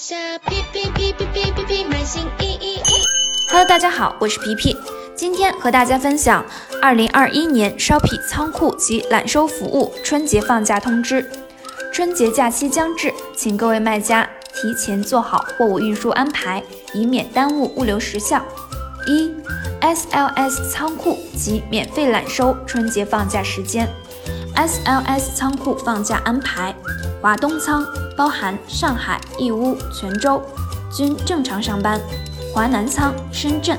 [0.00, 0.14] 下
[0.46, 2.80] 皮皮皮皮皮皮皮买新衣衣。
[3.50, 4.76] Hello，大家好，我是皮皮，
[5.16, 6.46] 今天和大家分享
[6.80, 11.28] 二零二一年 Shopee 仓库及揽收服务春节放假通知。
[11.92, 16.62] 春节假期将至，请各位卖家提前做好货物运输安排，
[16.94, 18.40] 以免耽误物流时效。
[19.08, 19.34] 一、
[19.80, 23.88] SLS 仓库及免费揽收春节放假时间。
[24.58, 26.74] SLS 仓库放假安排：
[27.22, 27.86] 华东仓
[28.16, 30.42] 包含上海、义乌、泉州，
[30.92, 31.96] 均正常上班；
[32.52, 33.78] 华南仓深圳，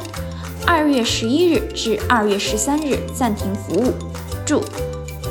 [0.66, 3.94] 二月十一日至二月十三日暂停服务。
[4.46, 4.64] 注：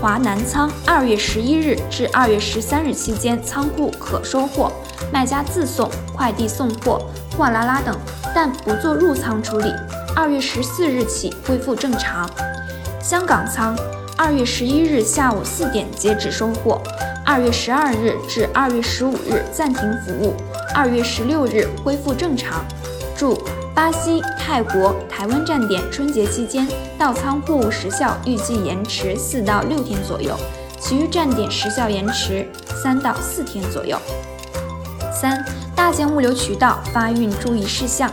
[0.02, 4.70] 华南仓二月十一日至二月十三日期间仓库可收货，
[5.10, 7.00] 卖家自送、快递送货、
[7.34, 7.98] 货拉拉等，
[8.34, 9.72] 但不做入仓处理。
[10.14, 12.28] 二月十四日起恢复正常。
[13.00, 13.74] 香港仓。
[14.20, 16.82] 二月十一日下午四点截止收货，
[17.24, 20.34] 二月十二日至二月十五日暂停服务，
[20.74, 22.64] 二月十六日恢复正常。
[23.16, 23.40] 注：
[23.76, 26.66] 巴西、泰国、台湾站点春节期间
[26.98, 30.36] 到仓货物时效预计延迟四到六天左右，
[30.80, 32.44] 其余站点时效延迟
[32.82, 33.96] 三到四天左右。
[35.12, 35.44] 三
[35.76, 38.10] 大件物流渠道发运注意事项：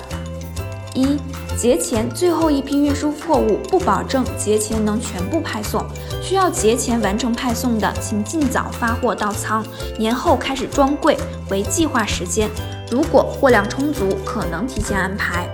[0.96, 1.20] 一。
[1.56, 5.86] 节前最后一批运输货物不保证节前能全部派送，
[6.22, 9.64] 需要节前完成派送的，请尽早发货到仓，
[9.98, 11.18] 年后开始装柜
[11.50, 12.50] 为计划时间。
[12.92, 15.48] 如果货量充足，可能提前安排。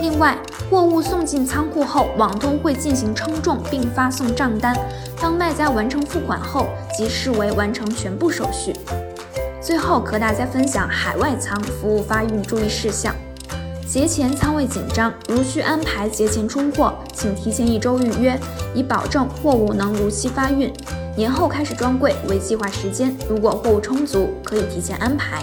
[0.00, 0.38] 另外，
[0.70, 4.76] 货物送进仓库后，网通会进行称重并发送账单，
[5.20, 8.72] 当卖家完成付款后，即视为完成全部手续。
[9.60, 13.12] 最后，和大家分享海外仓服务发运注意事项。
[13.92, 18.40] 节前仓位紧张，如需安排节前出货，请提前一周预约，
[18.74, 20.72] 以保证货物能如期发运。
[21.14, 25.42] 年后开始装柜为计划时间，如果货物充足，可以提前安排。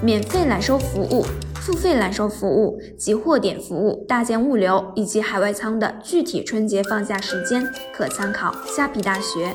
[0.00, 9.52] 免费揽收服务、付费揽收服务及货点服务、大件物流以及海外仓的具体春节放假时间，可参考虾皮大学。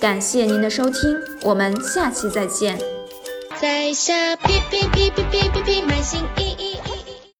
[0.00, 2.76] 感谢您的收听，我们下期再见。
[3.60, 6.87] 在下皮皮皮皮皮皮皮买新衣衣。